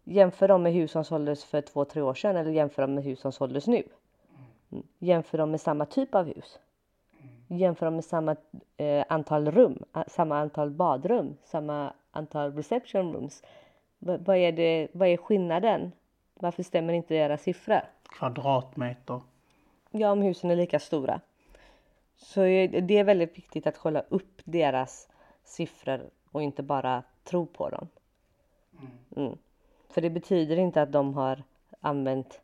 jämför 0.04 0.48
de 0.48 0.62
med 0.62 0.72
hus 0.72 0.90
som 0.90 1.04
såldes 1.04 1.44
för 1.44 1.60
två, 1.60 1.84
tre 1.84 2.02
år 2.02 2.14
sedan 2.14 2.36
eller 2.36 2.50
jämför 2.50 2.82
de 2.82 2.94
med 2.94 3.04
hus 3.04 3.20
som 3.20 3.32
såldes 3.32 3.66
nu? 3.66 3.82
Mm. 4.70 4.86
Jämför 4.98 5.38
de 5.38 5.50
med 5.50 5.60
samma 5.60 5.86
typ 5.86 6.14
av 6.14 6.26
hus? 6.26 6.58
Jämför 7.48 7.86
de 7.86 7.94
med 7.94 8.04
samma 8.04 8.36
eh, 8.76 9.04
antal 9.08 9.50
rum, 9.50 9.84
samma 10.06 10.38
antal 10.38 10.70
badrum, 10.70 11.36
samma 11.44 11.92
antal 12.10 12.52
reception 12.52 13.12
rooms? 13.12 13.42
Va- 13.98 14.18
vad, 14.18 14.36
är 14.36 14.52
det, 14.52 14.88
vad 14.92 15.08
är 15.08 15.16
skillnaden? 15.16 15.92
Varför 16.34 16.62
stämmer 16.62 16.92
inte 16.92 17.14
deras 17.14 17.42
siffror? 17.42 17.80
Kvadratmeter. 18.02 19.20
Ja, 19.90 20.10
om 20.10 20.22
husen 20.22 20.50
är 20.50 20.56
lika 20.56 20.78
stora. 20.78 21.20
Så 22.16 22.40
det 22.40 22.98
är 22.98 23.04
väldigt 23.04 23.38
viktigt 23.38 23.66
att 23.66 23.78
kolla 23.78 24.00
upp 24.08 24.40
deras 24.44 25.08
siffror 25.44 26.10
och 26.32 26.42
inte 26.42 26.62
bara 26.62 27.02
tro 27.24 27.46
på 27.46 27.70
dem. 27.70 27.88
Mm. 29.16 29.38
För 29.88 30.00
det 30.00 30.10
betyder 30.10 30.56
inte 30.56 30.82
att 30.82 30.92
de 30.92 31.14
har 31.14 31.42
använt 31.80 32.40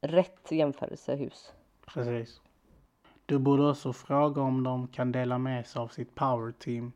rätt 0.00 0.52
jämförelsehus. 0.52 1.52
Precis. 1.86 2.40
Du 3.26 3.38
borde 3.38 3.70
också 3.70 3.92
fråga 3.92 4.42
om 4.42 4.62
de 4.62 4.88
kan 4.88 5.12
dela 5.12 5.38
med 5.38 5.66
sig 5.66 5.80
av 5.80 5.88
sitt 5.88 6.14
power 6.14 6.52
team. 6.52 6.92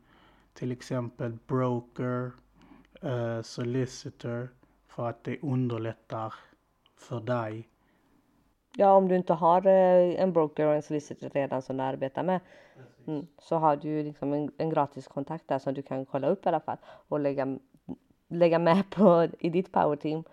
Till 0.55 0.73
exempel 0.73 1.39
broker, 1.47 2.33
eh, 3.03 3.43
solicitor. 3.43 4.49
För 4.87 5.09
att 5.09 5.25
det 5.25 5.39
underlättar 5.43 6.35
för 6.97 7.21
dig. 7.21 7.69
Ja, 8.77 8.93
om 8.93 9.09
du 9.09 9.17
inte 9.17 9.35
har 9.35 9.67
eh, 9.67 10.23
en 10.23 10.33
broker 10.33 10.67
och 10.67 10.75
en 10.75 10.83
solicitor 10.83 11.31
redan 11.31 11.63
som 11.63 11.77
du 11.77 11.83
arbetar 11.83 12.23
med 12.23 12.41
mm, 13.07 13.27
så 13.39 13.57
har 13.57 13.77
du 13.77 13.89
ju 13.89 14.03
liksom 14.03 14.33
en, 14.33 14.53
en 14.59 14.71
gratis 14.71 15.09
kontakt 15.09 15.49
där 15.49 15.59
som 15.59 15.75
du 15.75 15.83
kan 15.83 16.07
kolla 16.07 16.29
upp 16.29 16.47
i 16.47 16.49
alla 16.49 16.61
fall 16.61 16.79
och 16.85 17.21
lägga, 17.21 17.59
lägga 18.29 18.59
med 18.59 18.91
på 18.91 19.29
i 19.39 19.51
ditt 19.51 19.73
power 19.73 19.97
team. 19.97 20.25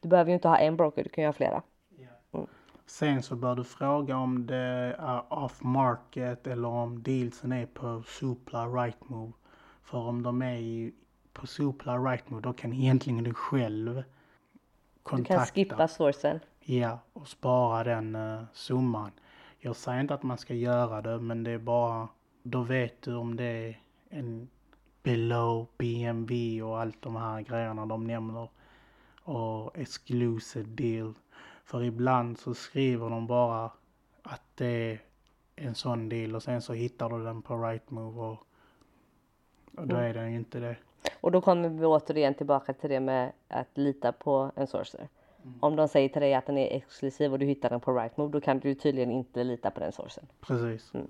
Du 0.00 0.08
behöver 0.08 0.30
ju 0.30 0.34
inte 0.34 0.48
ha 0.48 0.56
en 0.58 0.76
broker, 0.76 1.04
du 1.04 1.10
kan 1.10 1.22
ju 1.22 1.28
ha 1.28 1.32
flera. 1.32 1.62
Sen 2.86 3.22
så 3.22 3.36
bör 3.36 3.54
du 3.54 3.64
fråga 3.64 4.16
om 4.16 4.46
det 4.46 4.96
är 4.98 5.32
off 5.32 5.62
market 5.62 6.46
eller 6.46 6.68
om 6.68 7.02
dealsen 7.02 7.52
är 7.52 7.66
på 7.66 8.02
Supla 8.06 8.66
Rightmove. 8.66 9.32
För 9.82 9.98
om 9.98 10.22
de 10.22 10.42
är 10.42 10.56
i, 10.56 10.94
på 11.32 11.46
Supla 11.46 11.98
Rightmove 11.98 12.42
då 12.42 12.52
kan 12.52 12.72
egentligen 12.72 13.24
du 13.24 13.34
själv 13.34 13.94
Du 13.94 14.04
kontakta. 15.02 15.34
kan 15.36 15.46
skippa 15.46 15.88
sourcen. 15.88 16.40
Ja, 16.60 16.98
och 17.12 17.28
spara 17.28 17.84
den 17.84 18.16
uh, 18.16 18.44
summan. 18.52 19.10
Jag 19.58 19.76
säger 19.76 20.00
inte 20.00 20.14
att 20.14 20.22
man 20.22 20.38
ska 20.38 20.54
göra 20.54 21.02
det, 21.02 21.18
men 21.18 21.44
det 21.44 21.50
är 21.50 21.58
bara, 21.58 22.08
då 22.42 22.62
vet 22.62 23.02
du 23.02 23.14
om 23.14 23.36
det 23.36 23.44
är 23.44 23.80
en 24.08 24.48
below 25.02 25.66
BMV 25.78 26.62
och 26.62 26.80
allt 26.80 27.02
de 27.02 27.16
här 27.16 27.40
grejerna 27.40 27.86
de 27.86 28.04
nämner. 28.04 28.48
Och 29.22 29.78
exclusive 29.78 30.68
deal. 30.68 31.14
För 31.64 31.82
ibland 31.82 32.38
så 32.38 32.54
skriver 32.54 33.10
de 33.10 33.26
bara 33.26 33.70
att 34.22 34.42
det 34.54 34.66
är 34.66 35.00
en 35.56 35.74
sån 35.74 36.08
deal 36.08 36.34
och 36.34 36.42
sen 36.42 36.62
så 36.62 36.72
hittar 36.72 37.08
du 37.10 37.24
den 37.24 37.42
på 37.42 37.56
Rightmove 37.56 38.20
och, 38.20 38.46
och 39.76 39.88
då 39.88 39.96
är 39.96 40.14
den 40.14 40.30
ju 40.30 40.36
inte 40.38 40.60
det. 40.60 40.76
Och 41.20 41.32
då 41.32 41.40
kommer 41.40 41.68
vi 41.68 41.86
återigen 41.86 42.34
tillbaka 42.34 42.72
till 42.72 42.90
det 42.90 43.00
med 43.00 43.32
att 43.48 43.78
lita 43.78 44.12
på 44.12 44.52
en 44.56 44.66
sourcer. 44.66 45.08
Om 45.60 45.76
de 45.76 45.88
säger 45.88 46.08
till 46.08 46.22
dig 46.22 46.34
att 46.34 46.46
den 46.46 46.58
är 46.58 46.76
exklusiv 46.76 47.32
och 47.32 47.38
du 47.38 47.46
hittar 47.46 47.70
den 47.70 47.80
på 47.80 47.92
Rightmove 47.92 48.32
då 48.32 48.40
kan 48.40 48.58
du 48.58 48.74
tydligen 48.74 49.10
inte 49.10 49.44
lita 49.44 49.70
på 49.70 49.80
den 49.80 49.92
sourcen. 49.92 50.26
Precis. 50.40 50.94
Mm. 50.94 51.06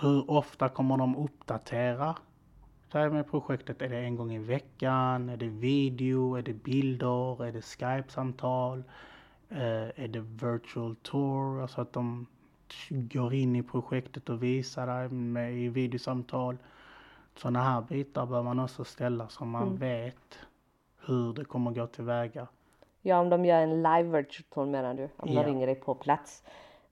Hur 0.00 0.30
ofta 0.30 0.68
kommer 0.68 0.96
de 0.96 1.16
uppdatera 1.16 2.16
det 2.92 2.98
här 2.98 3.10
med 3.10 3.30
projektet? 3.30 3.82
Är 3.82 3.88
det 3.88 3.98
en 3.98 4.16
gång 4.16 4.32
i 4.32 4.38
veckan? 4.38 5.28
Är 5.28 5.36
det 5.36 5.48
video? 5.48 6.34
Är 6.34 6.42
det 6.42 6.52
bilder? 6.52 7.44
Är 7.44 7.52
det 7.52 7.60
Skype-samtal? 7.60 8.84
Eh, 9.48 10.04
är 10.04 10.08
det 10.08 10.20
virtual 10.20 10.96
tour? 10.96 11.62
Alltså 11.62 11.80
att 11.80 11.92
de 11.92 12.26
går 12.88 13.34
in 13.34 13.56
i 13.56 13.62
projektet 13.62 14.28
och 14.28 14.42
visar 14.42 14.86
dig 14.86 15.08
med 15.08 15.54
i 15.54 15.68
videosamtal. 15.68 16.56
Sådana 17.38 17.62
här 17.62 17.80
bitar 17.80 18.26
bör 18.26 18.42
man 18.42 18.58
också 18.60 18.84
ställa 18.84 19.28
så 19.28 19.44
man 19.44 19.62
Mm. 19.62 19.76
vet 19.76 20.38
hur 21.06 21.32
det 21.32 21.44
kommer 21.44 21.70
gå 21.70 21.86
tillväga. 21.86 22.46
Ja, 23.02 23.20
om 23.20 23.28
de 23.30 23.44
gör 23.44 23.60
en 23.62 23.76
live 23.82 24.02
virtual 24.02 24.44
tour 24.50 24.66
menar 24.66 24.94
du? 24.94 25.08
Om 25.16 25.28
Ja. 25.32 25.42
de 25.42 25.46
ringer 25.48 25.66
dig 25.66 25.74
på 25.74 25.94
plats. 25.94 26.42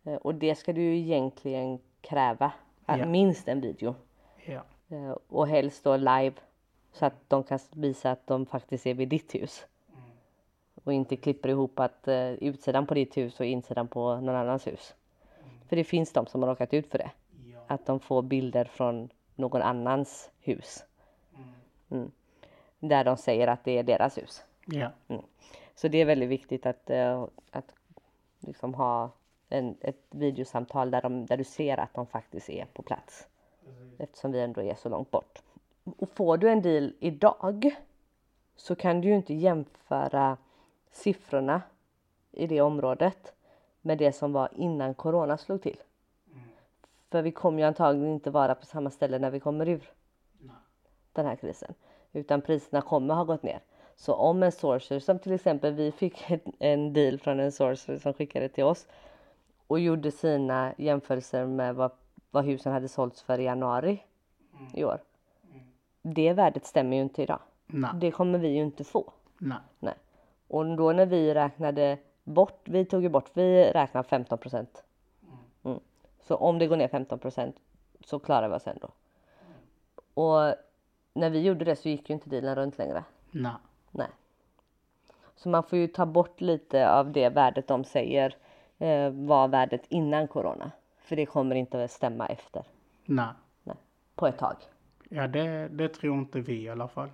Eh, 0.05 0.15
Och 0.15 0.35
det 0.35 0.55
ska 0.55 0.73
du 0.73 0.81
ju 0.83 0.97
egentligen 0.99 1.79
kräva. 2.01 2.53
Att 2.87 2.99
Ja. 2.99 3.07
Minst 3.07 3.49
en 3.49 3.61
video. 3.61 3.95
Ja, 4.47 4.63
Eh, 4.89 5.11
Och 5.29 5.49
helst 5.49 5.85
då 5.85 5.97
live. 5.97 6.33
Så 6.93 7.07
att 7.07 7.15
de 7.29 7.43
kan 7.43 7.59
visa 7.73 8.11
att 8.11 8.27
de 8.27 8.47
faktiskt 8.47 8.87
är 8.87 8.95
vid 8.95 9.09
ditt 9.09 9.35
hus. 9.35 9.67
Och 10.85 10.93
inte 10.93 11.17
klipper 11.17 11.49
ihop 11.49 11.81
att 11.81 12.09
eh, 12.09 12.31
utsidan 12.31 12.87
på 12.87 12.95
ditt 12.95 13.17
hus 13.17 13.41
och 13.41 13.47
insidan 13.47 13.89
på 13.89 14.17
någon 14.21 14.35
annans 14.37 14.67
hus. 14.67 14.95
För 15.69 15.77
det 15.77 15.85
finns 15.85 16.13
de 16.13 16.27
som 16.27 16.43
har 16.43 16.49
råkat 16.51 16.75
ut 16.75 16.91
för 16.91 16.99
det. 16.99 17.11
ja, 17.53 17.59
Att 17.67 17.87
de 17.87 18.01
får 18.01 18.23
bilder 18.23 18.65
från 18.65 19.09
någon 19.37 19.63
annans 19.63 20.31
hus. 20.41 20.85
Mm. 21.91 22.11
Där 22.79 23.05
de 23.05 23.17
säger 23.17 23.49
att 23.49 23.65
det 23.65 23.79
är 23.79 23.83
deras 23.83 24.19
hus. 24.19 24.45
ja, 24.67 24.91
Så 25.75 25.89
det 25.89 25.99
är 25.99 26.05
väldigt 26.05 26.29
viktigt 26.29 26.67
att, 26.67 26.91
eh, 26.91 27.27
att 27.51 27.75
liksom 28.41 28.75
ha 28.75 29.11
en, 29.49 29.77
ett 29.81 30.01
videosamtal 30.11 30.91
där, 30.91 31.03
de, 31.03 31.27
där 31.27 31.37
du 31.37 31.45
ser 31.45 31.81
att 31.81 31.95
de 31.95 32.07
faktiskt 32.07 32.51
är 32.51 32.65
på 32.65 32.83
plats. 32.83 33.29
Eftersom 33.99 34.33
vi 34.33 34.41
ändå 34.41 34.63
är 34.63 34.75
så 34.75 34.89
långt 34.89 35.11
bort. 35.11 35.43
Och 35.85 36.09
får 36.09 36.37
du 36.37 36.51
en 36.51 36.63
deal 36.63 36.93
idag 37.01 37.77
så 38.57 38.75
kan 38.75 39.01
du 39.01 39.09
ju 39.09 39.17
inte 39.17 39.35
jämföra 39.35 40.37
siffrorna 40.91 41.63
i 42.33 42.47
det 42.47 42.61
området 42.61 43.33
med 43.81 43.99
det 43.99 44.13
som 44.13 44.33
var 44.33 44.49
innan 44.57 44.95
corona 44.95 45.39
slog 45.39 45.63
till. 45.63 45.77
För 47.11 47.23
vi 47.23 47.33
kommer 47.33 47.59
ju 47.59 47.65
antagligen 47.65 48.15
inte 48.15 48.31
vara 48.31 48.55
på 48.55 48.67
samma 48.67 48.91
ställe 48.91 49.19
när 49.19 49.31
vi 49.31 49.41
kommer 49.41 49.69
ur 49.69 49.91
den 51.13 51.27
här 51.27 51.37
krisen. 51.37 51.75
Utan 52.13 52.43
priserna 52.43 52.83
kommer 52.83 53.15
ha 53.15 53.25
gått 53.25 53.43
ner. 53.43 53.61
Så 53.97 54.15
om 54.15 54.43
en 54.43 54.53
sourcer, 54.53 54.99
som 54.99 55.19
till 55.19 55.33
exempel 55.33 55.75
vi 55.75 55.93
fick 55.93 56.25
en 56.59 56.93
deal 56.93 57.19
från 57.19 57.41
en 57.41 57.53
sourcer 57.53 57.99
som 57.99 58.13
skickade 58.13 58.49
till 58.49 58.65
oss 58.65 58.87
och 59.67 59.81
gjorde 59.81 60.11
sina 60.11 60.75
jämförelser 60.79 61.47
med 61.47 61.75
vad, 61.75 61.91
vad 62.31 62.45
husen 62.45 62.73
hade 62.73 62.89
sålts 62.89 63.23
för 63.23 63.39
i 63.41 63.45
januari 63.45 64.03
i 64.75 64.85
år. 64.85 65.01
Det 66.03 66.33
värdet 66.33 66.67
stämmer 66.67 66.97
ju 66.97 67.03
inte 67.03 67.23
idag. 67.23 67.41
nej, 67.67 67.91
Det 67.95 68.11
kommer 68.11 68.39
vi 68.39 68.49
ju 68.49 68.63
inte 68.63 68.85
få. 68.85 69.13
nej, 69.39 69.59
Nej. 69.79 69.95
Och 70.49 70.77
då 70.77 70.93
när 70.93 71.07
vi 71.07 71.35
räknade 71.35 71.99
bort, 72.25 72.61
vi 72.65 72.85
tog 72.85 73.03
ju 73.03 73.09
bort, 73.09 73.31
vi 73.35 73.65
räknade 73.73 74.09
15 74.09 74.39
procent. 74.39 74.85
Så 76.27 76.37
om 76.37 76.59
det 76.59 76.67
går 76.67 76.77
ner 76.77 76.89
15 76.89 77.19
procent 77.19 77.57
så 78.05 78.19
klarar 78.19 78.49
vi 78.49 78.55
oss 78.55 78.67
ändå. 78.67 78.89
Och 80.15 80.55
när 81.15 81.31
vi 81.31 81.41
gjorde 81.43 81.65
det 81.65 81.77
så 81.77 81.89
gick 81.89 82.11
ju 82.11 82.15
inte 82.15 82.31
dealen 82.31 82.55
runt 82.55 82.79
längre. 82.79 83.05
nej, 83.31 83.53
Nej. 83.91 84.09
Så 85.37 85.49
man 85.49 85.63
får 85.63 85.79
ju 85.79 85.87
ta 85.87 86.07
bort 86.07 86.41
lite 86.41 86.91
av 86.91 87.13
det 87.13 87.29
värdet 87.29 87.69
de 87.69 87.85
säger 87.85 88.37
eh, 88.79 89.11
var 89.11 89.49
värdet 89.49 89.83
innan 89.89 90.29
corona. 90.29 90.71
För 90.99 91.17
det 91.17 91.27
kommer 91.27 91.55
inte 91.55 91.85
att 91.85 91.91
stämma 91.91 92.27
efter. 92.27 92.65
nej. 93.05 93.29
Nej. 93.63 93.77
På 94.15 94.27
ett 94.27 94.39
tag. 94.39 94.57
Ja, 95.09 95.27
det, 95.27 95.69
det 95.69 95.89
tror 95.89 96.19
inte 96.19 96.41
vi 96.41 96.63
i 96.63 96.69
alla 96.69 96.89
fall. 96.89 97.09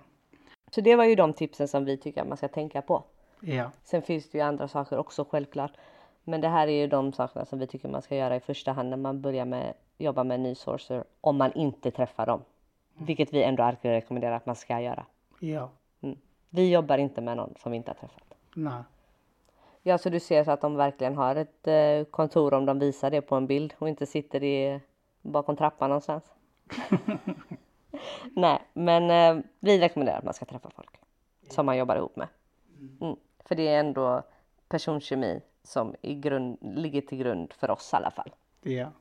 Så 0.71 0.81
det 0.81 0.95
var 0.95 1.05
ju 1.05 1.15
de 1.15 1.33
tipsen 1.33 1.67
som 1.67 1.85
vi 1.85 1.97
tycker 1.97 2.21
att 2.21 2.27
man 2.27 2.37
ska 2.37 2.47
tänka 2.47 2.81
på. 2.81 3.03
Ja, 3.39 3.71
Sen 3.83 4.01
finns 4.01 4.29
det 4.29 4.37
ju 4.37 4.43
andra 4.43 4.67
saker 4.67 4.97
också 4.97 5.25
självklart. 5.29 5.71
Men 6.23 6.41
det 6.41 6.47
här 6.47 6.67
är 6.67 6.71
ju 6.81 6.87
de 6.87 7.13
sakerna 7.13 7.45
som 7.45 7.59
vi 7.59 7.67
tycker 7.67 7.89
man 7.89 8.01
ska 8.01 8.15
göra 8.15 8.35
i 8.35 8.39
första 8.39 8.71
hand 8.71 8.89
när 8.89 8.97
man 8.97 9.21
börjar 9.21 9.45
med 9.45 9.73
jobba 9.97 10.23
med 10.23 10.35
en 10.35 10.43
ny 10.43 10.55
sourcer. 10.55 11.03
Om 11.21 11.37
man 11.37 11.53
inte 11.53 11.91
träffar 11.91 12.25
dem. 12.25 12.41
Vilket 12.97 13.33
vi 13.33 13.43
ändå 13.43 13.63
alltid 13.63 13.91
rekommenderar 13.91 14.35
att 14.35 14.45
man 14.45 14.55
ska 14.55 14.79
göra. 14.79 15.05
ja, 15.39 15.69
Mm. 16.01 16.17
Vi 16.49 16.71
jobbar 16.71 16.97
inte 16.97 17.21
med 17.21 17.37
någon 17.37 17.53
som 17.59 17.71
vi 17.71 17.77
inte 17.77 17.91
har 17.91 17.95
träffat. 17.95 18.33
nej, 18.55 18.83
Ja, 19.85 19.97
så 19.97 20.09
du 20.09 20.19
ser 20.19 20.43
så 20.43 20.51
att 20.51 20.61
de 20.61 20.75
verkligen 20.75 21.15
har 21.15 21.35
ett 21.35 21.67
eh, 21.67 22.03
kontor 22.03 22.53
om 22.53 22.65
de 22.65 22.79
visar 22.79 23.11
det 23.11 23.21
på 23.21 23.35
en 23.35 23.47
bild 23.47 23.73
och 23.79 23.89
inte 23.89 24.05
sitter 24.05 24.43
i 24.43 24.79
bakom 25.21 25.55
trappan 25.55 25.89
någonstans. 25.89 26.33
Nej, 28.35 28.61
men 28.73 29.09
eh, 29.09 29.43
vi 29.59 29.79
rekommenderar 29.79 30.17
att 30.17 30.23
man 30.23 30.33
ska 30.33 30.45
träffa 30.45 30.69
folk 30.69 30.99
som 31.49 31.65
man 31.65 31.77
jobbar 31.77 31.95
ihop 31.95 32.15
med. 32.15 32.27
Mm. 33.01 33.15
För 33.45 33.55
det 33.55 33.67
är 33.67 33.79
ändå 33.79 34.23
personkemi 34.67 35.41
som 35.63 35.95
i 36.01 36.15
grund, 36.15 36.57
ligger 36.61 37.01
till 37.01 37.17
grund 37.17 37.53
för 37.53 37.71
oss 37.71 37.89
i 37.93 37.95
alla 37.95 38.11
fall. 38.11 38.31
ja. 38.61 38.91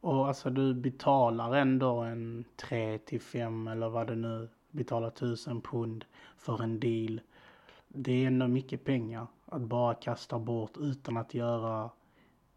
Och 0.00 0.28
alltså 0.28 0.50
du 0.50 0.74
betalar 0.74 1.54
ändå 1.56 2.00
en 2.00 2.44
3 2.56 2.98
till 2.98 3.20
5 3.20 3.68
eller 3.68 3.88
vad 3.88 4.06
det 4.06 4.16
nu 4.16 4.48
betalar 4.70 5.10
tusen 5.10 5.60
pund 5.60 6.04
för 6.36 6.62
en 6.62 6.80
deal. 6.80 7.20
Det 7.88 8.12
är 8.12 8.26
ändå 8.26 8.48
mycket 8.48 8.84
pengar 8.84 9.26
att 9.44 9.60
bara 9.60 9.94
kasta 9.94 10.38
bort 10.38 10.76
utan 10.76 11.16
att 11.16 11.34
göra 11.34 11.90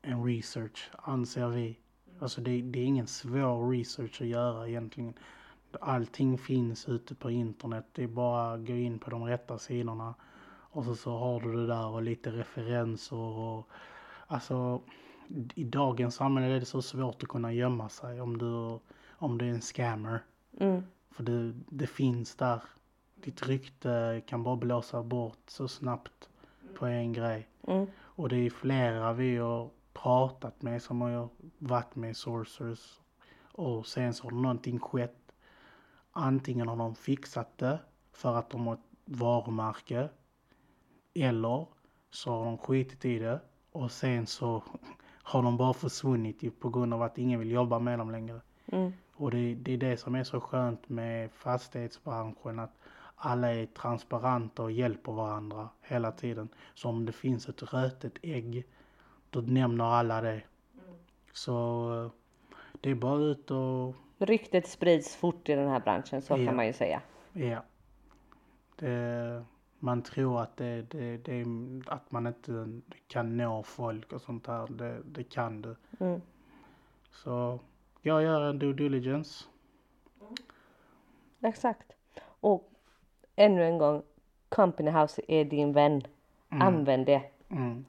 en 0.01 0.25
research 0.25 0.91
anser 0.97 1.47
vi. 1.47 1.77
Alltså 2.19 2.41
det, 2.41 2.61
det 2.61 2.79
är 2.79 2.85
ingen 2.85 3.07
svår 3.07 3.71
research 3.71 4.21
att 4.21 4.27
göra 4.27 4.67
egentligen. 4.67 5.13
Allting 5.81 6.37
finns 6.37 6.89
ute 6.89 7.15
på 7.15 7.31
internet. 7.31 7.85
Det 7.91 8.03
är 8.03 8.07
bara 8.07 8.53
att 8.53 8.67
gå 8.67 8.73
in 8.73 8.99
på 8.99 9.09
de 9.09 9.23
rätta 9.23 9.57
sidorna. 9.57 10.15
Och 10.71 10.85
så, 10.85 10.95
så 10.95 11.17
har 11.17 11.39
du 11.39 11.55
det 11.55 11.67
där 11.67 11.87
och 11.87 12.01
lite 12.01 12.31
referenser 12.31 13.15
och 13.15 13.69
alltså 14.27 14.81
i 15.55 15.63
dagens 15.63 16.15
samhälle 16.15 16.55
är 16.55 16.59
det 16.59 16.65
så 16.65 16.81
svårt 16.81 17.23
att 17.23 17.29
kunna 17.29 17.53
gömma 17.53 17.89
sig 17.89 18.21
om 18.21 18.37
du, 18.37 18.79
om 19.11 19.37
du 19.37 19.45
är 19.45 19.49
en 19.49 19.61
scammer. 19.61 20.23
Mm. 20.59 20.83
För 21.11 21.23
det, 21.23 21.53
det 21.69 21.87
finns 21.87 22.35
där. 22.35 22.63
Ditt 23.15 23.47
rykte 23.47 24.21
kan 24.27 24.43
bara 24.43 24.55
blåsa 24.55 25.03
bort 25.03 25.39
så 25.47 25.67
snabbt 25.67 26.29
på 26.75 26.85
en 26.85 27.13
grej. 27.13 27.47
Mm. 27.67 27.87
Och 27.97 28.29
det 28.29 28.35
är 28.35 28.49
flera 28.49 29.13
vi 29.13 29.37
har 29.37 29.69
pratat 29.93 30.61
med 30.61 30.81
som 30.81 31.01
har 31.01 31.29
varit 31.57 31.95
med 31.95 32.11
i 32.11 32.13
Sourcers. 32.13 32.99
Och 33.51 33.87
sen 33.87 34.13
så 34.13 34.23
har 34.23 34.31
någonting 34.31 34.79
skett. 34.79 35.31
Antingen 36.11 36.67
har 36.67 36.75
de 36.75 36.95
fixat 36.95 37.57
det 37.57 37.79
för 38.11 38.35
att 38.35 38.49
de 38.49 38.67
har 38.67 38.73
ett 38.73 38.79
varumärke. 39.05 40.09
Eller 41.13 41.67
så 42.11 42.31
har 42.31 42.45
de 42.45 42.57
skitit 42.57 43.05
i 43.05 43.19
det. 43.19 43.39
Och 43.71 43.91
sen 43.91 44.27
så 44.27 44.63
har 45.23 45.43
de 45.43 45.57
bara 45.57 45.73
försvunnit 45.73 46.43
ju 46.43 46.51
på 46.51 46.69
grund 46.69 46.93
av 46.93 47.01
att 47.01 47.17
ingen 47.17 47.39
vill 47.39 47.51
jobba 47.51 47.79
med 47.79 47.99
dem 47.99 48.11
längre. 48.11 48.41
Mm. 48.71 48.91
Och 49.15 49.31
det, 49.31 49.55
det 49.55 49.73
är 49.73 49.77
det 49.77 49.97
som 49.97 50.15
är 50.15 50.23
så 50.23 50.39
skönt 50.41 50.89
med 50.89 51.31
fastighetsbranschen 51.31 52.59
att 52.59 52.73
alla 53.15 53.53
är 53.53 53.65
transparenta 53.65 54.63
och 54.63 54.71
hjälper 54.71 55.11
varandra 55.11 55.69
hela 55.81 56.11
tiden. 56.11 56.49
Så 56.73 56.89
om 56.89 57.05
det 57.05 57.11
finns 57.11 57.49
ett 57.49 57.73
rötet 57.73 58.13
ägg, 58.21 58.65
då 59.29 59.41
nämner 59.41 59.83
alla 59.85 60.21
det. 60.21 60.41
Så 61.33 61.53
eh, 62.05 62.11
det 62.81 62.89
är 62.89 62.95
bara 62.95 63.19
ut 63.19 63.51
och, 63.51 63.95
Ryktet 64.17 64.67
sprids 64.67 65.15
fort 65.15 65.49
i 65.49 65.55
den 65.55 65.69
här 65.69 65.79
branschen, 65.79 66.21
så 66.21 66.37
Ja. 66.37 66.45
kan 66.45 66.55
man 66.55 66.67
ju 66.67 66.73
säga. 66.73 67.01
ja. 67.33 67.63
Det, 68.75 69.43
man 69.79 70.01
tror 70.01 70.41
att, 70.41 70.57
det, 70.57 70.81
det, 70.81 71.17
det, 71.17 71.45
att 71.87 72.11
man 72.11 72.27
inte 72.27 72.81
kan 73.07 73.37
nå 73.37 73.63
folk 73.63 74.13
och 74.13 74.21
sånt 74.21 74.47
här. 74.47 74.67
Det, 74.67 75.01
det 75.05 75.23
kan 75.23 75.61
du. 75.61 75.75
Mm. 75.99 76.21
Så 77.11 77.59
jag 78.01 78.23
gör 78.23 78.49
en 78.49 78.59
due 78.59 78.73
diligence. 78.73 79.45
Exakt. 81.41 81.91
Och 82.21 82.71
ännu 83.35 83.63
en 83.63 83.77
gång, 83.77 84.03
Company 84.49 84.91
House 84.91 85.21
är 85.27 85.45
din 85.45 85.73
vän. 85.73 86.01
Använd 86.49 87.05
det. 87.05 87.23
Mm. 87.49 87.85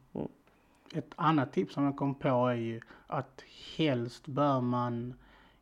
Ett 0.95 1.13
annat 1.17 1.53
tips 1.53 1.75
som 1.75 1.85
jag 1.85 1.97
kom 1.97 2.15
på 2.15 2.29
är 2.29 2.55
ju 2.55 2.81
att 3.07 3.45
helst 3.77 4.27
bör 4.27 4.61
man 4.61 5.15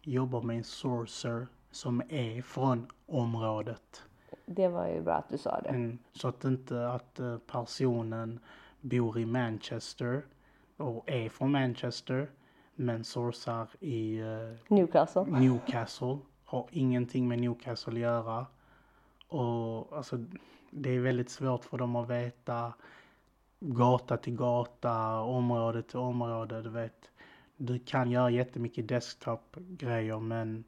jobba 0.03 0.41
med 0.41 0.57
en 0.57 0.65
sourcer 0.65 1.47
som 1.71 2.03
är 2.09 2.43
från 2.43 2.87
området. 3.07 4.03
Det 4.51 4.69
var 4.69 4.89
ju 4.89 5.03
bra 5.03 5.15
att 5.15 5.29
du 5.29 5.39
sa 5.39 5.61
det. 5.61 5.69
Mm. 5.69 5.99
Så 6.13 6.29
att 6.29 6.45
inte 6.45 6.89
att 6.89 7.21
eh, 7.21 7.39
personen 7.39 8.41
bor 8.81 9.19
i 9.19 9.27
Manchester 9.27 10.23
och 10.77 11.11
är 11.11 11.29
från 11.29 11.53
Manchester 11.53 12.31
men 12.75 13.05
sourcar 13.05 13.69
i 13.81 14.19
eh, 14.19 14.75
Newcastle. 14.75 15.25
Newcastle. 15.25 16.19
Har 16.45 16.67
ingenting 16.71 17.29
med 17.29 17.39
Newcastle 17.39 17.93
att 17.93 17.99
göra. 17.99 18.47
Och 19.29 19.97
alltså 19.97 20.25
det 20.71 20.91
är 20.91 21.01
väldigt 21.01 21.31
svårt 21.31 21.65
för 21.65 21.79
dem 21.79 21.97
att 21.97 22.11
veta 22.11 22.73
gata 23.61 24.17
till 24.17 24.37
gata, 24.37 25.21
område 25.21 25.83
till 25.83 25.99
område. 25.99 26.63
Du 26.63 26.71
vet, 26.71 27.11
du 27.57 27.79
kan 27.79 28.11
göra 28.11 28.31
jättemycket 28.31 28.89
desktop-grejer 28.89 30.21
men 30.21 30.65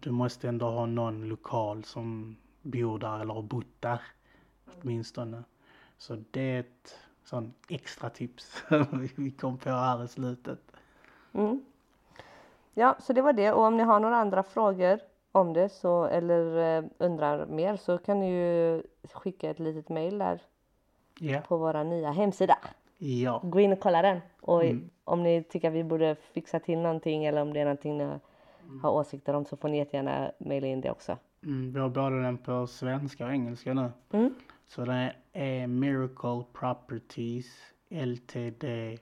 du 0.00 0.10
måste 0.10 0.48
ändå 0.48 0.70
ha 0.70 0.86
någon 0.86 1.28
lokal 1.28 1.84
som 1.84 2.36
bor 2.62 2.98
där 2.98 3.20
eller 3.20 3.34
har 3.34 3.42
bott 3.42 3.80
där 3.80 4.00
åtminstone. 4.80 5.42
Så 5.98 6.18
det 6.30 6.40
är 6.40 6.60
ett 6.60 6.98
sån 7.24 7.52
extra 7.68 8.10
tips 8.10 8.62
vi 9.16 9.30
kom 9.30 9.58
på 9.58 9.70
här 9.70 10.04
i 10.04 10.08
slutet. 10.08 10.58
Mm. 11.32 11.64
Ja, 12.74 12.96
så 13.00 13.12
det 13.12 13.22
var 13.22 13.32
det. 13.32 13.52
Och 13.52 13.62
om 13.64 13.76
ni 13.76 13.82
har 13.82 14.00
några 14.00 14.16
andra 14.16 14.42
frågor 14.42 15.00
om 15.32 15.52
det 15.52 15.68
så, 15.68 16.04
eller 16.04 16.76
eh, 16.78 16.84
undrar 16.98 17.46
mer 17.46 17.76
så 17.76 17.98
kan 17.98 18.20
ni 18.20 18.30
ju 18.30 18.82
skicka 19.12 19.50
ett 19.50 19.58
litet 19.58 19.88
mail 19.88 20.18
där 20.18 20.42
Ja. 21.18 21.40
på 21.40 21.56
vår 21.56 21.84
nya 21.84 22.10
hemsida. 22.10 22.58
Ja. 22.98 23.40
Gå 23.44 23.60
in 23.60 23.72
och 23.72 23.80
kolla 23.80 24.02
den. 24.02 24.20
Och 24.40 24.62
om 25.04 25.22
ni 25.22 25.42
tycker 25.42 25.68
att 25.68 25.74
vi 25.74 25.84
borde 25.84 26.14
fixa 26.14 26.60
till 26.60 26.78
någonting 26.78 27.24
eller 27.24 27.42
om 27.42 27.52
det 27.52 27.60
är 27.60 27.64
någonting 27.64 27.98
ni 27.98 28.18
har 28.82 28.90
åsikter 28.90 29.34
om 29.34 29.44
så 29.44 29.56
får 29.56 29.68
ni 29.68 29.78
jättegärna 29.78 30.32
mejla 30.38 30.66
in 30.66 30.80
det 30.80 30.90
också. 30.90 31.16
Mm, 31.42 31.72
vi 31.72 31.80
har 31.80 31.88
både 31.88 32.22
den 32.22 32.38
på 32.38 32.66
svenska 32.66 33.26
och 33.26 33.32
engelska 33.32 33.74
nu. 33.74 33.90
Mm. 34.10 34.34
Så 34.66 34.84
det 34.84 35.14
är 35.32 35.66
Miracle 35.66 36.44
Properties 36.52 37.60
ltd.com. 37.90 39.00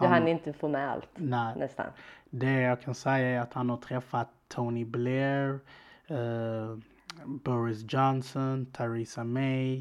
Du 0.00 0.06
Han, 0.06 0.08
hann 0.12 0.28
inte 0.28 0.52
få 0.52 0.68
med 0.68 0.90
allt 0.90 1.08
nej, 1.14 1.58
nästan. 1.58 1.86
det 2.30 2.60
jag 2.60 2.80
kan 2.80 2.94
säga 2.94 3.28
är 3.28 3.40
att 3.40 3.52
han 3.52 3.70
har 3.70 3.76
träffat 3.76 4.28
Tony 4.48 4.84
Blair, 4.84 5.58
eh, 6.06 6.78
Boris 7.24 7.92
Johnson, 7.92 8.66
Theresa 8.66 9.24
May, 9.24 9.78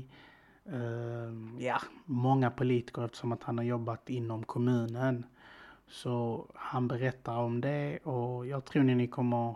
eh, 0.66 1.60
ja, 1.60 1.82
många 2.06 2.52
politiker 2.52 3.06
eftersom 3.06 3.32
att 3.32 3.44
han 3.44 3.58
har 3.58 3.66
jobbat 3.66 4.10
inom 4.10 4.44
kommunen. 4.44 5.26
Så 5.88 6.46
han 6.56 6.88
berättar 6.88 7.38
om 7.38 7.62
det 7.62 7.98
och 8.04 8.48
jag 8.48 8.66
tror 8.66 8.84
ni 8.84 9.08
kommer 9.08 9.56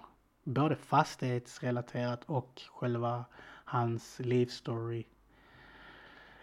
både 0.54 0.76
fastighetsrelaterat 0.76 2.24
och 2.24 2.62
själva 2.72 3.26
hans 3.66 4.20
livsstory 4.20 5.06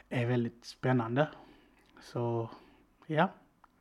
är 0.08 0.26
väldigt 0.26 0.64
spännande. 0.64 1.28
Så 2.00 2.50
ja, 3.06 3.28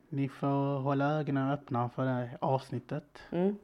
ni 0.09 0.29
får 0.29 0.79
hålla 0.79 1.19
ögonen 1.19 1.51
öppna 1.51 1.89
för 1.89 2.05
det 2.05 2.29
avsnittet. 2.41 3.19
Mm. 3.31 3.55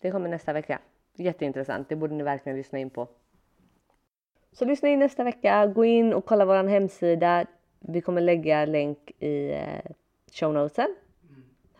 Det 0.00 0.10
kommer 0.10 0.28
nästa 0.28 0.52
vecka. 0.52 0.78
Jätteintressant. 1.14 1.88
Det 1.88 1.96
borde 1.96 2.14
ni 2.14 2.22
verkligen 2.22 2.58
lyssna 2.58 2.78
in 2.78 2.90
på. 2.90 3.08
Så 4.52 4.64
lyssna 4.64 4.88
in 4.88 4.98
nästa 4.98 5.24
vecka. 5.24 5.66
Gå 5.66 5.84
in 5.84 6.12
och 6.12 6.24
kolla 6.24 6.44
vår 6.44 6.68
hemsida. 6.68 7.46
Vi 7.80 8.00
kommer 8.00 8.20
lägga 8.20 8.64
länk 8.64 9.10
i 9.18 9.52
eh, 9.52 9.92
show 10.32 10.54
notesen. 10.54 10.94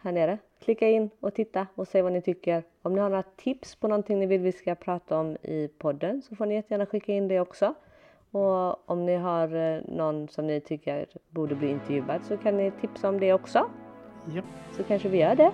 Här 0.03 0.13
nere. 0.13 0.39
Klicka 0.65 0.89
in 0.89 1.11
och 1.21 1.35
titta 1.35 1.67
och 1.75 1.89
se 1.89 2.03
vad 2.03 2.13
ni 2.13 2.23
tycker. 2.23 2.63
Om 2.83 2.93
ni 2.95 3.01
har 3.01 3.09
några 3.09 3.23
tips 3.23 3.75
på 3.77 3.89
någonting 3.89 4.19
ni 4.19 4.27
vill 4.27 4.41
vi 4.41 4.53
ska 4.53 4.75
prata 4.75 5.19
om 5.19 5.37
i 5.43 5.69
podden 5.79 6.23
så 6.23 6.37
får 6.37 6.47
ni 6.47 6.55
jättegärna 6.55 6.87
skicka 6.87 7.13
in 7.13 7.29
det 7.29 7.41
också. 7.41 7.75
Och 8.31 8.91
om 8.91 9.07
ni 9.07 9.17
har 9.17 9.55
eh, 9.57 9.81
någon 9.89 10.29
som 10.29 10.47
ni 10.47 10.61
tycker 10.61 11.07
borde 11.31 11.55
bli 11.55 11.71
intervjuad 11.71 12.25
så 12.25 12.37
kan 12.37 12.57
ni 12.57 12.71
tipsa 12.71 13.09
om 13.09 13.21
det 13.21 13.33
också. 13.33 13.71
Japp, 14.35 14.45
Så 14.77 14.83
kanske 14.83 15.09
vi 15.09 15.19
gör 15.19 15.35
det. 15.35 15.53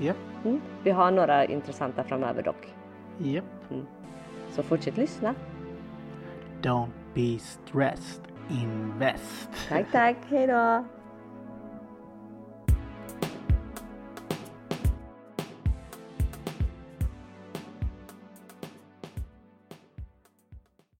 japp, 0.00 0.16
Mm. 0.44 0.60
Vi 0.82 0.90
har 0.90 1.10
några 1.10 1.44
intressanta 1.44 2.04
framöver 2.04 2.42
dock. 2.42 2.74
japp. 3.18 3.44
Så 4.50 4.62
fortsätt 4.62 4.96
lyssna. 4.96 5.34
Don't 6.62 6.88
be 7.14 7.38
stressed, 7.38 8.22
invest. 8.50 9.50
Tack, 9.68 9.92
tack. 9.92 10.16
Hej 10.28 10.46
då. 10.46 10.84